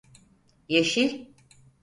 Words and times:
Yeşil? 0.69 1.25